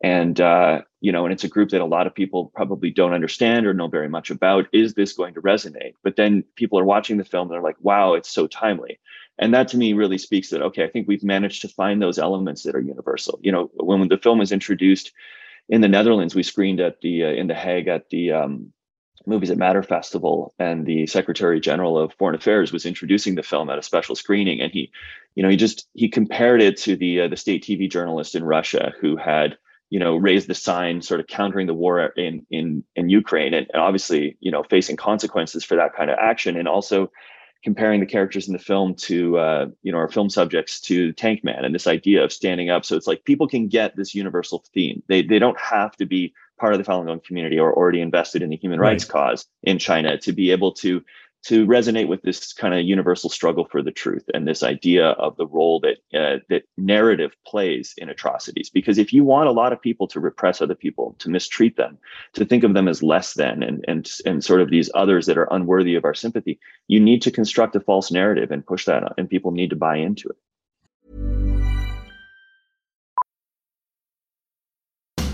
[0.00, 3.12] and uh, you know and it's a group that a lot of people probably don't
[3.12, 4.66] understand or know very much about.
[4.72, 5.94] Is this going to resonate?
[6.02, 8.98] But then people are watching the film and they're like wow it's so timely.
[9.40, 12.18] And that to me really speaks that okay i think we've managed to find those
[12.18, 13.38] elements that are universal.
[13.42, 15.12] You know when, when the film was introduced
[15.68, 18.72] in the netherlands we screened at the uh, in the hague at the um,
[19.26, 23.68] movies that matter festival and the secretary general of foreign affairs was introducing the film
[23.68, 24.90] at a special screening and he
[25.34, 28.42] you know he just he compared it to the uh, the state tv journalist in
[28.42, 29.58] russia who had
[29.90, 33.66] you know, raised the sign, sort of countering the war in in in Ukraine, and,
[33.72, 37.10] and obviously, you know, facing consequences for that kind of action, and also
[37.64, 41.42] comparing the characters in the film to uh, you know our film subjects to Tank
[41.42, 42.84] Man and this idea of standing up.
[42.84, 45.02] So it's like people can get this universal theme.
[45.08, 48.42] They they don't have to be part of the Falun Gong community or already invested
[48.42, 51.02] in the human rights cause in China to be able to
[51.44, 55.36] to resonate with this kind of universal struggle for the truth and this idea of
[55.36, 58.70] the role that uh, that narrative plays in atrocities.
[58.70, 61.98] Because if you want a lot of people to repress other people to mistreat them
[62.34, 65.38] to think of them as less than and and and sort of these others that
[65.38, 69.12] are unworthy of our sympathy you need to construct a false narrative and push that
[69.16, 71.47] and people need to buy into it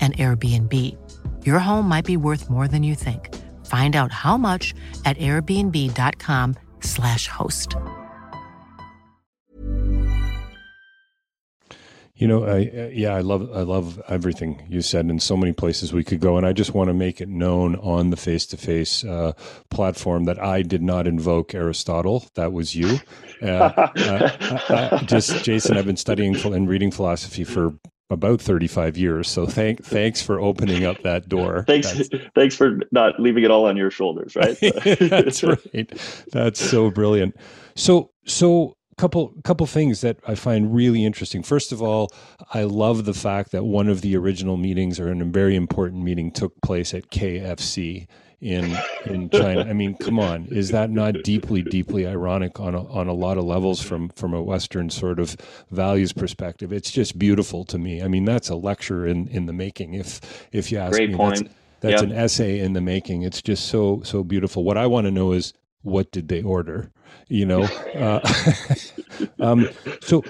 [0.00, 0.96] an Airbnb.
[1.44, 3.34] Your home might be worth more than you think.
[3.66, 4.72] Find out how much
[5.04, 7.74] at airbnb.com/slash host.
[12.18, 15.10] You know, I, yeah, I love, I love everything you said.
[15.10, 17.76] In so many places we could go, and I just want to make it known
[17.76, 19.32] on the face-to-face uh,
[19.68, 22.26] platform that I did not invoke Aristotle.
[22.34, 23.00] That was you.
[23.42, 24.30] Uh, uh,
[24.70, 27.74] uh just Jason, I've been studying and reading philosophy for
[28.10, 29.28] about 35 years.
[29.28, 31.62] So thank thanks for opening up that door.
[31.66, 34.56] thanks That's, thanks for not leaving it all on your shoulders, right?
[35.00, 36.00] That's right.
[36.32, 37.36] That's so brilliant.
[37.74, 41.42] So so couple couple things that I find really interesting.
[41.42, 42.10] First of all,
[42.54, 46.30] I love the fact that one of the original meetings or a very important meeting
[46.30, 48.06] took place at KFC
[48.40, 49.62] in in China.
[49.62, 53.38] I mean, come on, is that not deeply deeply ironic on a, on a lot
[53.38, 55.36] of levels from from a Western sort of
[55.70, 56.72] values perspective?
[56.72, 58.02] It's just beautiful to me.
[58.02, 59.94] I mean, that's a lecture in in the making.
[59.94, 61.38] If if you ask Great me, point.
[61.38, 62.10] that's, that's yep.
[62.10, 63.22] an essay in the making.
[63.22, 64.64] It's just so so beautiful.
[64.64, 66.90] What I want to know is what did they order?
[67.28, 67.62] You know,
[67.94, 68.20] uh,
[69.40, 69.68] um,
[70.02, 70.22] so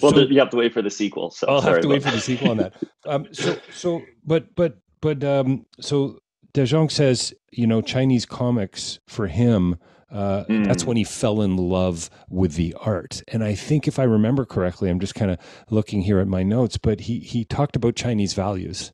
[0.00, 1.30] well, so, you have to wait for the sequel.
[1.30, 2.74] So I'll have to wait for the sequel on that.
[3.06, 6.18] Um, so so, but but but um, so
[6.54, 9.76] Daxiong says, you know, Chinese comics for him.
[10.10, 10.66] Uh, mm.
[10.66, 14.44] That's when he fell in love with the art, and I think if I remember
[14.44, 15.38] correctly, I'm just kind of
[15.70, 18.92] looking here at my notes, but he he talked about Chinese values,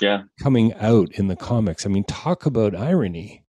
[0.00, 1.86] yeah, coming out in the comics.
[1.86, 3.44] I mean, talk about irony.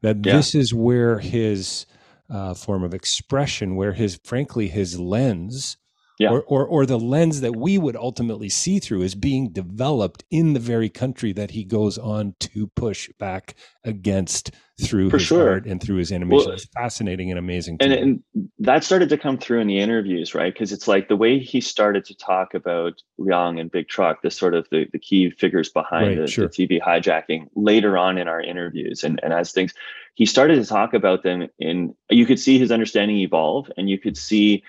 [0.00, 0.36] That yeah.
[0.36, 1.84] this is where his
[2.30, 5.76] uh, form of expression, where his frankly his lens
[6.20, 6.30] yeah.
[6.30, 10.52] or, or, or the lens that we would ultimately see through is being developed in
[10.52, 13.54] the very country that he goes on to push back
[13.84, 15.48] against through For his sure.
[15.48, 16.46] art and through his animation.
[16.46, 17.78] Well, it's fascinating and amazing.
[17.80, 18.22] And, and,
[18.58, 20.52] that started to come through in the interviews, right?
[20.52, 24.30] Because it's like the way he started to talk about Liang and Big Truck, the
[24.30, 26.48] sort of the, the key figures behind right, the, sure.
[26.48, 29.04] the, TV hijacking later on in our interviews.
[29.04, 29.72] And, and as things,
[30.14, 33.98] he started to talk about them in, you could see his understanding evolve and you
[33.98, 34.62] could see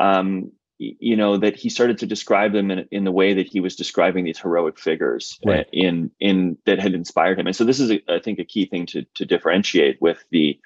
[0.00, 3.60] um, you know that he started to describe them in, in the way that he
[3.60, 5.68] was describing these heroic figures uh, right.
[5.72, 8.66] in in that had inspired him and so this is a, I think a key
[8.66, 10.58] thing to to differentiate with the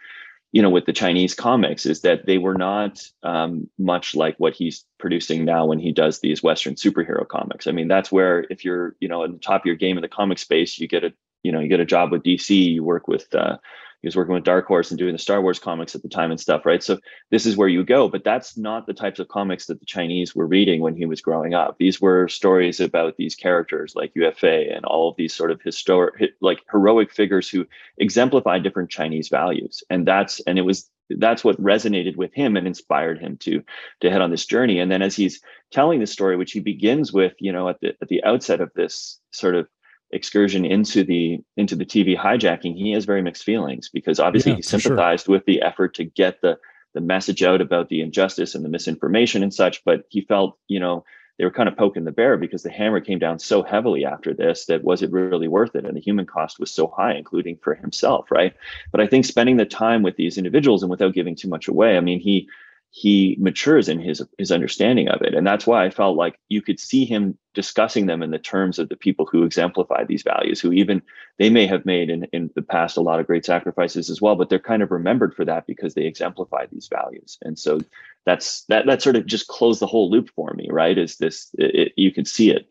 [0.53, 4.55] you know with the chinese comics is that they were not um, much like what
[4.55, 8.65] he's producing now when he does these western superhero comics i mean that's where if
[8.65, 11.05] you're you know at the top of your game in the comic space you get
[11.05, 13.59] a you know you get a job with dc you work with uh,
[14.01, 16.31] he was working with Dark Horse and doing the Star Wars comics at the time
[16.31, 16.83] and stuff, right?
[16.83, 16.99] So
[17.31, 20.35] this is where you go, but that's not the types of comics that the Chinese
[20.35, 21.77] were reading when he was growing up.
[21.79, 25.61] These were stories about these characters like Yue Fei and all of these sort of
[25.63, 27.67] historic, like heroic figures who
[27.99, 32.67] exemplify different Chinese values, and that's and it was that's what resonated with him and
[32.67, 33.63] inspired him to
[34.01, 34.79] to head on this journey.
[34.79, 35.41] And then as he's
[35.73, 38.73] telling the story, which he begins with, you know, at the at the outset of
[38.75, 39.69] this sort of
[40.11, 44.57] excursion into the into the TV hijacking, he has very mixed feelings because obviously yeah,
[44.57, 45.35] he sympathized sure.
[45.35, 46.59] with the effort to get the
[46.95, 50.81] the message out about the injustice and the misinformation and such, but he felt, you
[50.81, 51.05] know,
[51.39, 54.35] they were kind of poking the bear because the hammer came down so heavily after
[54.35, 57.57] this that was it really worth it and the human cost was so high including
[57.63, 58.55] for himself right
[58.91, 61.97] but i think spending the time with these individuals and without giving too much away
[61.97, 62.49] i mean he
[62.91, 65.35] he matures in his his understanding of it.
[65.35, 68.79] And that's why i felt like you could see him discussing them in the terms
[68.79, 71.03] of the people who exemplify these values who even
[71.39, 74.37] they may have made in, in the past a lot of great sacrifices as well
[74.37, 77.39] but they're kind of remembered for that because they exemplify these values.
[77.43, 77.81] And so
[78.25, 80.97] that's that that sort of just closed the whole loop for me right?
[80.97, 82.69] Is this it, you can see it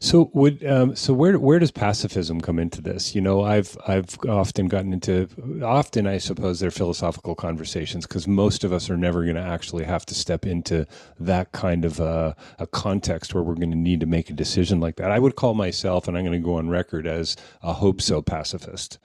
[0.00, 3.14] so would um, so where where does pacifism come into this?
[3.14, 5.28] You know, I've I've often gotten into
[5.62, 9.84] often I suppose they're philosophical conversations because most of us are never going to actually
[9.84, 10.86] have to step into
[11.18, 14.80] that kind of a, a context where we're going to need to make a decision
[14.80, 15.10] like that.
[15.10, 18.22] I would call myself, and I'm going to go on record as a hope so
[18.22, 18.98] pacifist.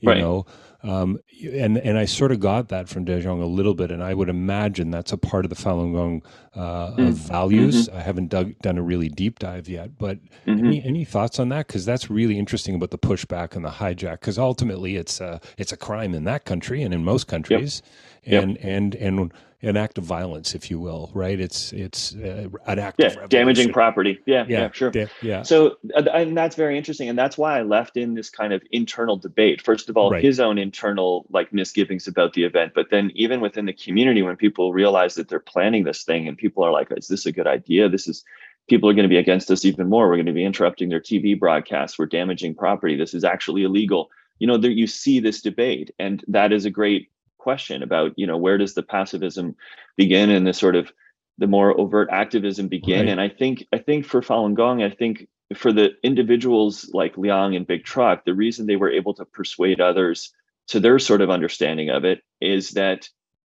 [0.00, 0.18] You right.
[0.18, 0.46] know,
[0.82, 4.14] um, and and I sort of got that from Daxiong a little bit, and I
[4.14, 6.22] would imagine that's a part of the Falun Gong
[6.54, 7.08] uh, mm.
[7.08, 7.88] of values.
[7.88, 7.98] Mm-hmm.
[7.98, 10.64] I haven't dug, done a really deep dive yet, but mm-hmm.
[10.64, 11.66] any any thoughts on that?
[11.66, 14.20] Because that's really interesting about the pushback and the hijack.
[14.20, 17.82] Because ultimately, it's a it's a crime in that country and in most countries,
[18.24, 18.42] yep.
[18.42, 18.64] and yep.
[18.64, 21.38] and and an act of violence, if you will, right?
[21.38, 24.18] It's it's uh, an act yeah, of damaging property.
[24.24, 24.90] Yeah, yeah, yeah sure.
[24.94, 25.42] Yeah, yeah.
[25.42, 29.16] So and that's very interesting, and that's why I left in this kind of internal
[29.18, 29.60] debate.
[29.60, 30.24] First of all, right.
[30.24, 34.36] his own internal like misgivings about the event, but then even within the community, when
[34.36, 37.46] people realize that they're planning this thing, and people are like, "Is this a good
[37.46, 37.88] idea?
[37.88, 38.24] This is."
[38.68, 40.06] People are going to be against us even more.
[40.06, 41.98] We're going to be interrupting their TV broadcasts.
[41.98, 42.94] We're damaging property.
[42.94, 44.10] This is actually illegal.
[44.38, 48.26] You know, there you see this debate, and that is a great question about you
[48.26, 49.56] know where does the pacifism
[49.96, 50.92] begin and the sort of
[51.38, 53.08] the more overt activism begin right.
[53.08, 57.56] and i think i think for falun gong i think for the individuals like liang
[57.56, 60.32] and big truck the reason they were able to persuade others
[60.68, 63.08] to their sort of understanding of it is that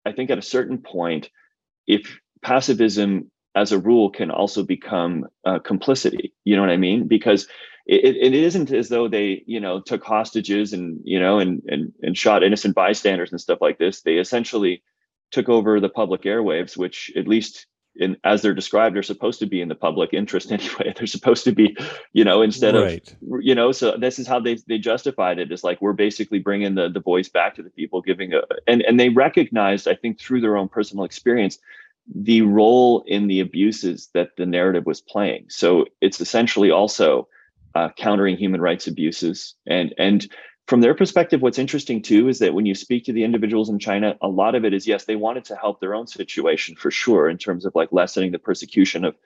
[0.07, 1.29] i think at a certain point
[1.89, 6.33] if pacifism as a rule can also become uh, complicity.
[6.45, 7.07] You know what i mean?
[7.07, 7.47] Because
[7.87, 11.93] it, it isn't as though they you know took hostages and you know and and
[12.03, 14.03] and shot innocent bystanders and stuff like this.
[14.03, 14.83] They essentially
[15.31, 19.47] took over the public airwaves which at least in as they're described are supposed to
[19.47, 20.95] be in the public interest anyway.
[20.97, 21.77] They're supposed to be
[22.13, 23.11] you know instead right.
[23.11, 25.51] of you know so this is how they they justified it.
[25.51, 28.83] Is like we're basically bringing the the voice back to the people giving a and
[28.83, 31.59] and they recognized i think through their own personal experience
[32.07, 37.29] the role in the abuses that the narrative was playing so it's essentially also
[37.75, 40.29] uh, countering human rights abuses and and
[40.69, 43.79] from their perspective, what's interesting too is that when you speak to the individuals in
[43.79, 46.91] China, a lot of it is yes, they wanted to help their own situation for
[46.91, 49.17] sure in terms of like lessening the persecution of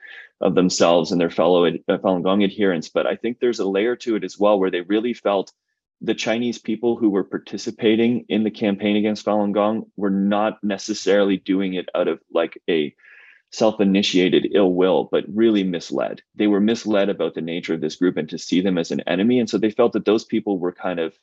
[0.41, 2.89] of themselves and their fellow uh, Falun Gong adherents.
[2.89, 5.53] But I think there's a layer to it as well where they really felt
[6.01, 11.37] the Chinese people who were participating in the campaign against Falun Gong were not necessarily
[11.37, 12.95] doing it out of like a
[13.51, 16.21] self-initiated ill will but really misled.
[16.35, 19.01] They were misled about the nature of this group and to see them as an
[19.01, 21.13] enemy and so they felt that those people were kind of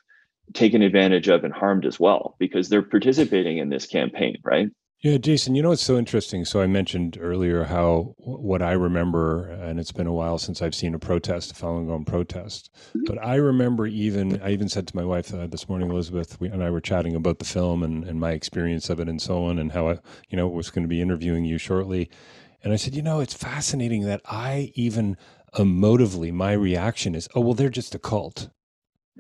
[0.53, 4.71] taken advantage of and harmed as well because they're participating in this campaign right
[5.05, 6.47] yeah, Jason, you know what's so interesting?
[6.47, 10.75] So I mentioned earlier how what I remember, and it's been a while since I've
[10.75, 12.71] seen a protest, a Falun Gong protest.
[13.05, 16.49] But I remember even, I even said to my wife uh, this morning, Elizabeth, we,
[16.49, 19.45] and I were chatting about the film and, and my experience of it and so
[19.45, 19.99] on, and how I,
[20.31, 22.09] you know, was going to be interviewing you shortly.
[22.63, 25.19] And I said, you know, it's fascinating that I even
[25.55, 28.49] emotively, my reaction is, oh, well, they're just a cult.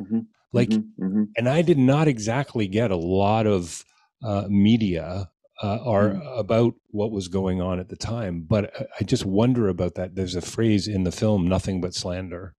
[0.00, 0.20] Mm-hmm.
[0.50, 1.04] Like, mm-hmm.
[1.04, 1.22] Mm-hmm.
[1.36, 3.84] and I did not exactly get a lot of
[4.24, 5.28] uh, media
[5.64, 6.38] uh, are mm.
[6.38, 8.44] about what was going on at the time.
[8.46, 10.14] But I just wonder about that.
[10.14, 12.54] There's a phrase in the film, nothing but slander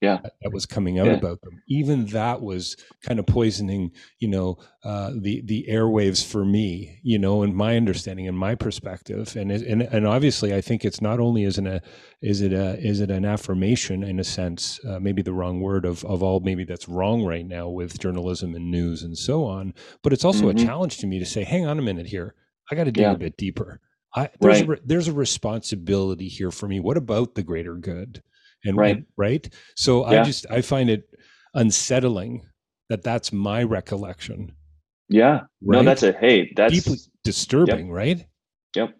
[0.00, 1.12] yeah that was coming out yeah.
[1.12, 6.44] about them even that was kind of poisoning you know uh, the the airwaves for
[6.44, 10.84] me you know and my understanding and my perspective and and and obviously i think
[10.84, 11.82] it's not only is it a
[12.22, 15.84] is it a is it an affirmation in a sense uh, maybe the wrong word
[15.84, 19.74] of of all maybe that's wrong right now with journalism and news and so on
[20.02, 20.58] but it's also mm-hmm.
[20.58, 22.34] a challenge to me to say hang on a minute here
[22.70, 23.12] i got to dig yeah.
[23.12, 23.80] a bit deeper
[24.12, 24.78] I, there's right.
[24.78, 28.22] a, there's a responsibility here for me what about the greater good
[28.64, 30.20] and right right so yeah.
[30.20, 31.08] i just i find it
[31.54, 32.46] unsettling
[32.88, 34.52] that that's my recollection
[35.08, 35.78] yeah right?
[35.78, 37.94] no that's a hey that's deeply disturbing yep.
[37.94, 38.26] right
[38.76, 38.94] yep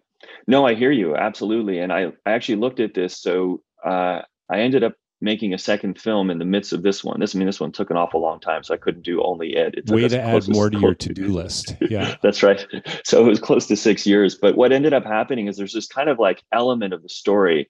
[0.47, 4.59] no i hear you absolutely and i i actually looked at this so uh i
[4.59, 7.19] ended up making a second film in the midst of this one.
[7.19, 9.55] This, I mean, this one took an awful long time, so I couldn't do only
[9.55, 9.75] it.
[9.77, 11.75] it Way to add more to your to-do list.
[11.91, 12.65] Yeah, that's right.
[13.03, 14.35] So it was close to six years.
[14.35, 17.69] But what ended up happening is there's this kind of like element of the story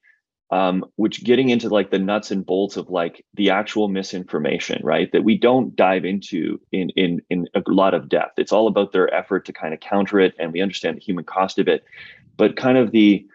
[0.52, 5.12] um, which getting into like the nuts and bolts of like the actual misinformation, right?
[5.14, 8.38] That we don't dive into in in in a lot of depth.
[8.38, 11.24] It's all about their effort to kind of counter it, and we understand the human
[11.24, 11.84] cost of it,
[12.36, 13.26] but kind of the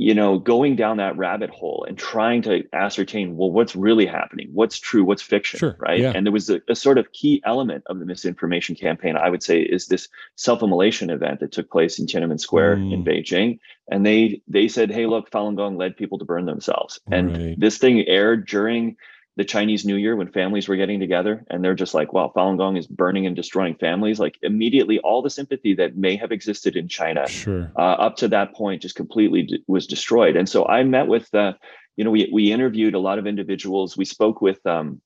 [0.00, 4.48] you know, going down that rabbit hole and trying to ascertain, well, what's really happening?
[4.50, 5.04] What's true?
[5.04, 5.58] What's fiction?
[5.58, 6.00] Sure, right.
[6.00, 6.12] Yeah.
[6.14, 9.42] And there was a, a, sort of key element of the misinformation campaign, I would
[9.42, 12.94] say, is this self-immolation event that took place in Tiananmen Square mm.
[12.94, 13.58] in Beijing.
[13.90, 16.98] And they they said, hey, look, Falun Gong led people to burn themselves.
[17.12, 17.60] And right.
[17.60, 18.96] this thing aired during
[19.40, 22.58] the Chinese New Year when families were getting together and they're just like, wow, Falun
[22.58, 24.20] Gong is burning and destroying families.
[24.20, 27.72] Like immediately, all the sympathy that may have existed in China sure.
[27.74, 30.36] uh, up to that point just completely d- was destroyed.
[30.36, 31.54] And so I met with, uh,
[31.96, 33.96] you know, we we interviewed a lot of individuals.
[33.96, 35.00] We spoke with um,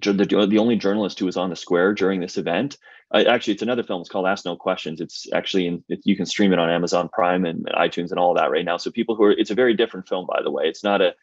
[0.00, 2.78] the, the only journalist who was on the square during this event.
[3.12, 4.02] Uh, actually, it's another film.
[4.02, 5.00] It's called Ask No Questions.
[5.00, 8.20] It's actually in, it, you can stream it on Amazon Prime and, and iTunes and
[8.20, 8.76] all that right now.
[8.76, 10.64] So people who are, it's a very different film, by the way.
[10.66, 11.14] It's not a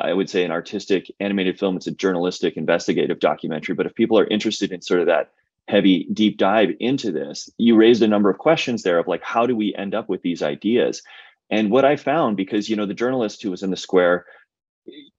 [0.00, 1.76] I would say an artistic animated film.
[1.76, 3.74] It's a journalistic investigative documentary.
[3.74, 5.30] But if people are interested in sort of that
[5.68, 9.46] heavy deep dive into this, you raised a number of questions there of like, how
[9.46, 11.02] do we end up with these ideas?
[11.50, 14.26] And what I found, because you know, the journalist who was in the square,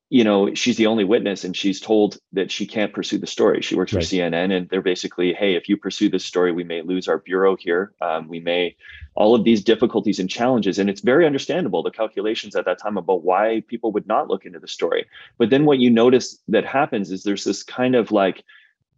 [0.10, 3.62] you know, she's the only witness and she's told that she can't pursue the story.
[3.62, 4.02] She works right.
[4.02, 7.18] for CNN and they're basically, hey, if you pursue this story, we may lose our
[7.18, 7.92] bureau here.
[8.02, 8.78] Um, we may,
[9.16, 10.80] all of these difficulties and challenges.
[10.80, 14.46] And it's very understandable, the calculations at that time about why people would not look
[14.46, 15.06] into the story.
[15.38, 18.46] But then what you notice that happens is there's this kind of like,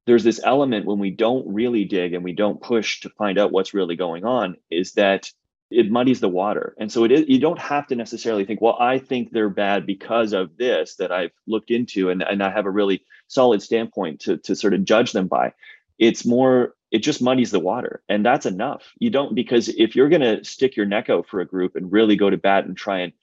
[0.06, 3.52] there's this element when we don't really dig and we don't push to find out
[3.52, 5.32] what's really going on is that
[5.72, 6.74] it muddies the water.
[6.80, 9.86] And so it is, you don't have to necessarily think, well, I think they're bad
[9.86, 14.22] because of this that I've looked into and, and I have a really solid standpoint
[14.22, 15.54] to, to sort of judge them by.
[16.00, 18.02] It's more, it just muddies the water.
[18.10, 18.94] And that's enough.
[18.98, 21.92] You don't, because if you're going to stick your neck out for a group and
[21.92, 23.14] really go to bat and try and,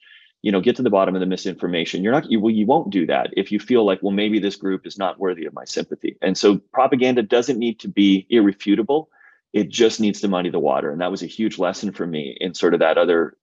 [0.41, 2.91] you know, get to the bottom of the misinformation, you're not, you, well, you won't
[2.91, 5.65] do that if you feel like, well, maybe this group is not worthy of my
[5.65, 6.15] sympathy.
[6.21, 9.09] And so propaganda doesn't need to be irrefutable
[9.53, 12.35] it just needs to muddy the water and that was a huge lesson for me
[12.39, 13.35] in sort of that other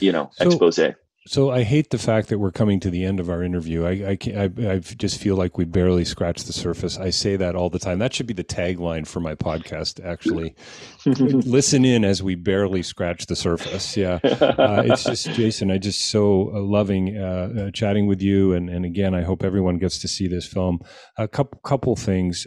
[0.00, 0.78] you know so, expose
[1.26, 3.84] So I hate the fact that we're coming to the end of our interview.
[3.84, 6.98] I I, I, I just feel like we barely scratched the surface.
[6.98, 7.98] I say that all the time.
[7.98, 10.02] That should be the tagline for my podcast.
[10.02, 10.56] Actually,
[11.04, 13.98] listen in as we barely scratch the surface.
[13.98, 15.70] Yeah, uh, it's just Jason.
[15.70, 19.44] I just so uh, loving uh, uh, chatting with you, and and again, I hope
[19.44, 20.80] everyone gets to see this film.
[21.18, 22.46] A couple couple things.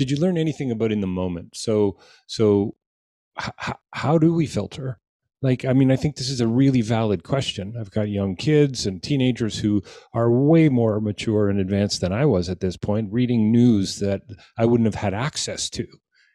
[0.00, 1.54] Did you learn anything about in the moment?
[1.54, 2.74] So so,
[3.38, 4.98] h- how do we filter?
[5.42, 7.74] Like, I mean, I think this is a really valid question.
[7.78, 9.82] I've got young kids and teenagers who
[10.14, 14.22] are way more mature and advanced than I was at this point, reading news that
[14.56, 15.86] I wouldn't have had access to.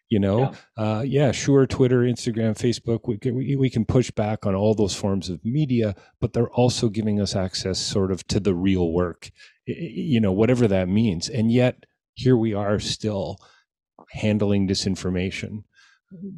[0.09, 4.11] You know, yeah, uh, yeah sure, Twitter, Instagram, Facebook, we can, we, we can push
[4.11, 8.28] back on all those forms of media, but they're also giving us access sort of
[8.28, 9.32] to the real work,
[9.66, 11.30] you know, whatever that means.
[11.30, 13.39] And yet, here we are still
[14.16, 15.63] handling disinformation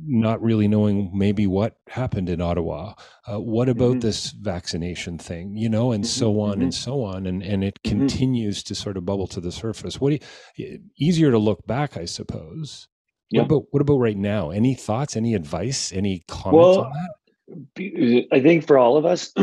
[0.06, 2.94] not really knowing maybe what happened in Ottawa.
[3.26, 4.00] Uh, what about mm-hmm.
[4.00, 6.20] this vaccination thing, you know, and mm-hmm.
[6.20, 6.64] so on mm-hmm.
[6.64, 8.00] and so on, and and it mm-hmm.
[8.00, 10.00] continues to sort of bubble to the surface.
[10.00, 10.20] What do
[10.56, 12.88] you, easier to look back, I suppose.
[13.30, 13.42] Yeah.
[13.42, 14.52] What about what about right now?
[14.52, 15.16] Any thoughts?
[15.16, 15.92] Any advice?
[15.92, 18.28] Any comments well, on that?
[18.32, 19.34] I think for all of us.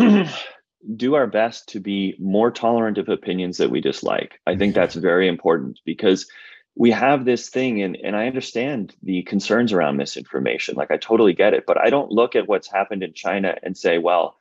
[0.97, 4.33] do our best to be more tolerant of opinions that we dislike.
[4.47, 6.29] I think that's very important because
[6.77, 11.33] we have this thing and, and i understand the concerns around misinformation like i totally
[11.33, 14.37] get it but i don't look at what's happened in china and say well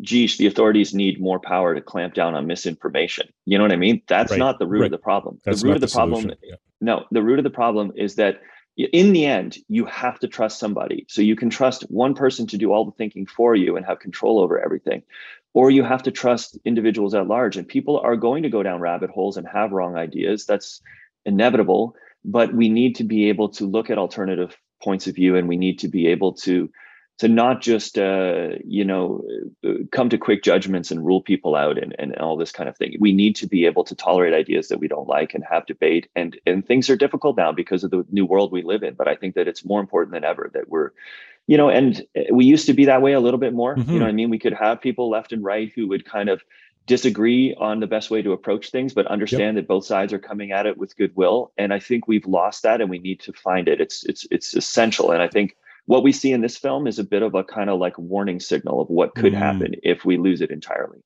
[0.00, 3.76] geez the authorities need more power to clamp down on misinformation you know what i
[3.76, 4.38] mean that's right.
[4.38, 4.86] not the root right.
[4.86, 6.56] of the problem that's the root of the, the problem yeah.
[6.80, 8.40] no the root of the problem is that
[8.76, 12.58] in the end you have to trust somebody so you can trust one person to
[12.58, 15.02] do all the thinking for you and have control over everything
[15.54, 18.78] or you have to trust individuals at large and people are going to go down
[18.78, 20.82] rabbit holes and have wrong ideas that's
[21.26, 25.48] inevitable, but we need to be able to look at alternative points of view and
[25.48, 26.70] we need to be able to
[27.18, 29.24] to not just uh, you know
[29.90, 32.94] come to quick judgments and rule people out and, and all this kind of thing.
[33.00, 36.08] We need to be able to tolerate ideas that we don't like and have debate
[36.14, 39.08] and and things are difficult now because of the new world we live in but
[39.08, 40.90] i think that it's more important than ever that we're
[41.46, 43.76] you know and we used to be that way a little bit more.
[43.76, 43.92] Mm-hmm.
[43.92, 44.30] you know i mean?
[44.30, 46.42] We could have people left and right who would kind of
[46.86, 49.64] disagree on the best way to approach things, but understand yep.
[49.64, 51.52] that both sides are coming at it with goodwill.
[51.58, 53.80] And I think we've lost that, and we need to find it.
[53.80, 55.10] It's it's it's essential.
[55.10, 55.56] And I think
[55.86, 58.40] what we see in this film is a bit of a kind of like warning
[58.40, 59.38] signal of what could mm.
[59.38, 61.02] happen if we lose it entirely.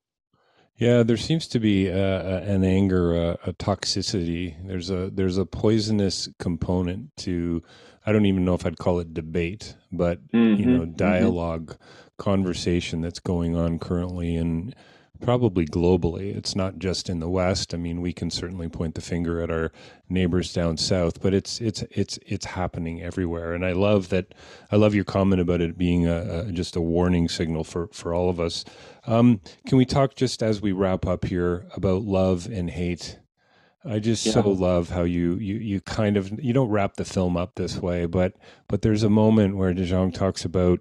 [0.77, 4.55] Yeah, there seems to be uh, uh an anger, uh, a toxicity.
[4.67, 7.63] There's a there's a poisonous component to.
[8.07, 12.23] I don't even know if I'd call it debate, but mm-hmm, you know, dialogue, mm-hmm.
[12.23, 14.75] conversation that's going on currently, and
[15.21, 16.35] probably globally.
[16.35, 17.75] It's not just in the West.
[17.75, 19.73] I mean, we can certainly point the finger at our
[20.09, 23.53] neighbors down south, but it's it's it's it's happening everywhere.
[23.53, 24.35] And I love that.
[24.71, 28.15] I love your comment about it being a, a just a warning signal for for
[28.15, 28.65] all of us.
[29.07, 33.19] Um, can we talk just as we wrap up here about love and hate?
[33.85, 34.33] I just yeah.
[34.33, 37.77] so love how you you you kind of you don't wrap the film up this
[37.77, 38.35] way, but
[38.69, 40.81] but there's a moment where Daxiong talks about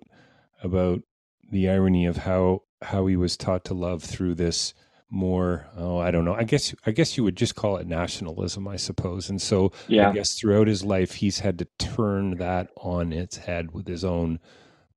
[0.61, 1.01] about
[1.51, 4.73] the irony of how how he was taught to love through this
[5.11, 8.67] more oh i don't know i guess i guess you would just call it nationalism
[8.67, 9.29] i suppose.
[9.29, 10.09] And so yeah.
[10.09, 14.05] i guess throughout his life he's had to turn that on its head with his
[14.05, 14.39] own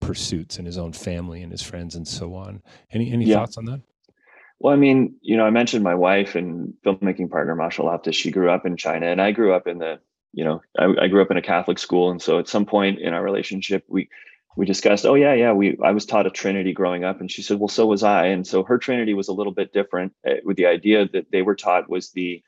[0.00, 2.60] pursuits and his own family and his friends and so on.
[2.90, 3.36] Any any yeah.
[3.36, 3.80] thoughts on that?
[4.58, 8.30] Well i mean you know i mentioned my wife and filmmaking partner marshall laptis she
[8.30, 9.98] grew up in china and i grew up in the
[10.32, 12.10] you know I, I grew up in a catholic school.
[12.10, 14.08] And so at some point in our relationship we
[14.56, 17.42] we discussed, oh yeah, yeah, we I was taught a Trinity growing up, and she
[17.42, 20.12] said, well, so was I, and so her Trinity was a little bit different.
[20.26, 22.42] Uh, with the idea that they were taught was the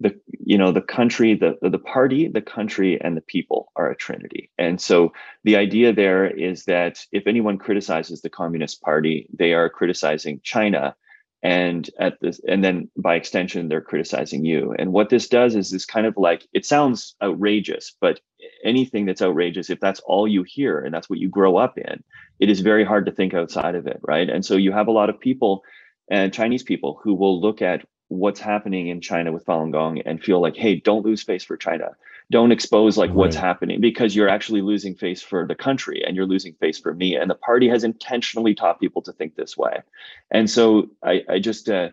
[0.00, 3.96] the you know the country, the the party, the country, and the people are a
[3.96, 5.12] Trinity, and so
[5.44, 10.96] the idea there is that if anyone criticizes the Communist Party, they are criticizing China,
[11.44, 14.74] and at this and then by extension they're criticizing you.
[14.78, 18.20] And what this does is this kind of like it sounds outrageous but
[18.64, 22.02] anything that's outrageous if that's all you hear and that's what you grow up in
[22.40, 24.30] it is very hard to think outside of it right?
[24.30, 25.62] And so you have a lot of people
[26.10, 30.22] and chinese people who will look at what's happening in china with falun gong and
[30.22, 31.90] feel like hey don't lose face for china
[32.30, 33.16] don't expose like right.
[33.16, 36.94] what's happening because you're actually losing face for the country and you're losing face for
[36.94, 37.14] me.
[37.16, 39.82] And the party has intentionally taught people to think this way.
[40.30, 41.90] And so i, I just uh,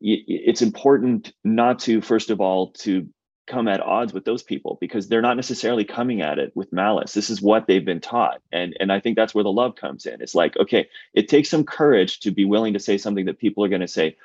[0.00, 3.08] it's important not to first of all to
[3.46, 7.12] come at odds with those people because they're not necessarily coming at it with malice.
[7.12, 8.40] This is what they've been taught.
[8.52, 10.22] And and i think that's where the love comes in.
[10.22, 13.64] It's like okay it takes some courage to be willing to say something that people
[13.64, 14.16] are going to say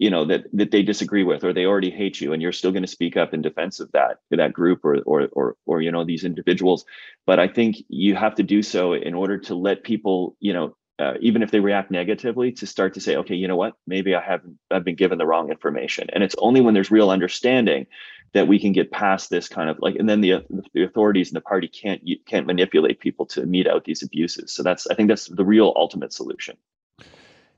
[0.00, 2.72] you know that that they disagree with or they already hate you and you're still
[2.72, 5.92] going to speak up in defense of that that group or or or or you
[5.92, 6.84] know these individuals
[7.26, 10.74] but i think you have to do so in order to let people you know
[10.98, 14.14] uh, even if they react negatively, to start to say, okay, you know what, maybe
[14.14, 16.08] I haven't I've been given the wrong information.
[16.12, 17.86] And it's only when there's real understanding
[18.34, 20.44] that we can get past this kind of like, and then the
[20.74, 24.52] the authorities and the party can't can't manipulate people to mete out these abuses.
[24.52, 26.58] So that's I think that's the real ultimate solution.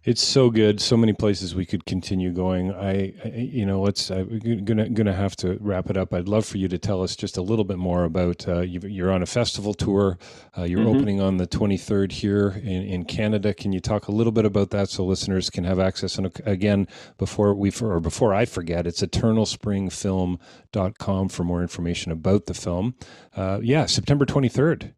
[0.05, 0.80] It's so good.
[0.80, 2.74] So many places we could continue going.
[2.74, 4.11] I, I you know, let's.
[4.11, 6.12] I'm gonna gonna have to wrap it up.
[6.12, 8.48] I'd love for you to tell us just a little bit more about.
[8.48, 10.18] Uh, you, are on a festival tour.
[10.59, 10.96] Uh, you're mm-hmm.
[10.96, 13.55] opening on the 23rd here in, in Canada.
[13.55, 16.18] Can you talk a little bit about that so listeners can have access?
[16.18, 22.55] And again, before we or before I forget, it's eternalspringfilm.com for more information about the
[22.55, 22.96] film.
[23.36, 24.94] Uh, yeah, September 23rd.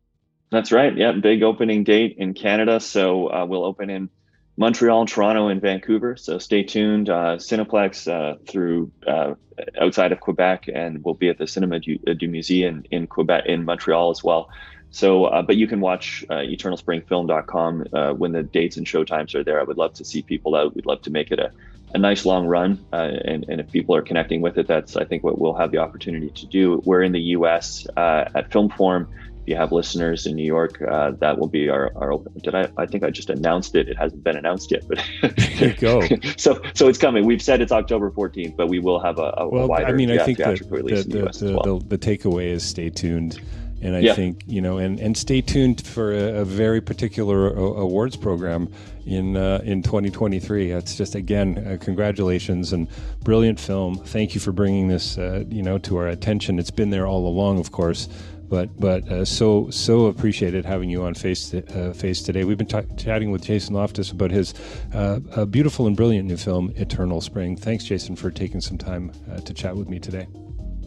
[0.51, 0.97] That's right.
[0.97, 2.81] Yeah, big opening date in Canada.
[2.81, 4.09] So uh, we'll open in
[4.57, 6.17] Montreal, Toronto, and Vancouver.
[6.17, 7.11] So stay tuned.
[7.11, 9.35] Uh, Cineplex uh, through uh,
[9.81, 13.07] outside of Quebec, and we'll be at the Cinema du, uh, du Musée in, in
[13.07, 14.49] Quebec, in Montreal as well.
[14.91, 19.61] So, uh, but you can watch uh, eternalspringfilm.com when the dates and showtimes are there.
[19.61, 20.77] I would love to see people out.
[20.77, 21.51] We'd love to make it a,
[21.93, 22.85] a nice long run.
[22.93, 25.79] And, and if people are connecting with it, that's, I think, what we'll have the
[25.79, 26.81] opportunity to do.
[26.85, 29.09] We're in the US at Film Forum
[29.47, 32.33] you have listeners in New York, uh, that will be our, our open.
[32.43, 32.69] Did I?
[32.77, 33.89] I think I just announced it.
[33.89, 35.05] It hasn't been announced yet, but
[35.37, 36.03] there you go.
[36.37, 37.27] so, so it's coming.
[37.27, 39.87] We've said it's October 14th, but we will have a, a well, wider.
[39.87, 41.79] I mean, I think the, the, the, the, well.
[41.79, 43.41] the, the takeaway is stay tuned.
[43.83, 44.15] And I yeah.
[44.15, 48.73] think you know, and, and stay tuned for a, a very particular awards program
[49.05, 50.71] in uh, in 2023.
[50.71, 52.89] That's just again, uh, congratulations and
[53.23, 53.99] brilliant film.
[53.99, 56.59] Thank you for bringing this, uh, you know, to our attention.
[56.59, 58.09] It's been there all along, of course,
[58.49, 62.45] but but uh, so so appreciated having you on face to, uh, face today.
[62.45, 64.55] We've been t- chatting with Jason Loftus about his
[64.93, 67.57] uh, beautiful and brilliant new film, Eternal Spring.
[67.57, 70.27] Thanks, Jason, for taking some time uh, to chat with me today.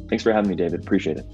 [0.10, 0.82] Thanks for having me, David.
[0.82, 1.26] Appreciate it.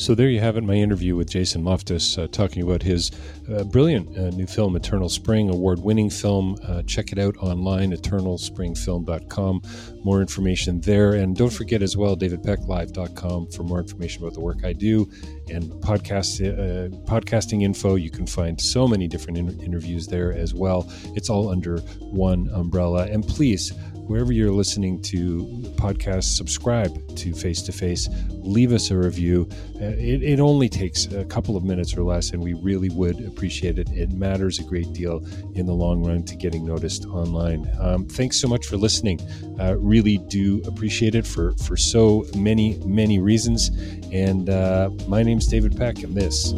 [0.00, 3.10] So there you have it, my interview with Jason Loftus, uh, talking about his
[3.52, 6.56] uh, brilliant uh, new film, Eternal Spring, award-winning film.
[6.66, 9.62] Uh, check it out online, eternalspringfilm.com.
[10.02, 11.12] More information there.
[11.12, 15.06] And don't forget as well, davidpecklive.com for more information about the work I do
[15.50, 17.96] and podcast, uh, podcasting info.
[17.96, 20.90] You can find so many different in- interviews there as well.
[21.14, 23.06] It's all under one umbrella.
[23.06, 23.70] And please,
[24.10, 25.46] wherever you're listening to
[25.76, 28.08] podcasts, subscribe to Face to Face.
[28.30, 29.48] Leave us a review.
[29.76, 33.24] Uh, it, it, only takes a couple of minutes or less, and we really would
[33.24, 33.88] appreciate it.
[33.90, 37.70] It matters a great deal in the long run to getting noticed online.
[37.78, 39.20] Um, thanks so much for listening.
[39.60, 43.68] Uh, really do appreciate it for, for so many, many reasons.
[44.10, 46.52] And uh, my name's David Peck, and this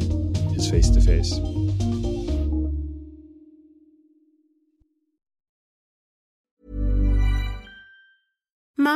[0.56, 1.38] is Face to Face.